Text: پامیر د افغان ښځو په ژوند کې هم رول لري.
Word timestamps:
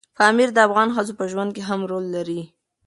پامیر 0.17 0.49
د 0.53 0.57
افغان 0.67 0.89
ښځو 0.95 1.13
په 1.19 1.23
ژوند 1.31 1.51
کې 1.55 1.63
هم 1.69 1.81
رول 1.91 2.05
لري. 2.15 2.41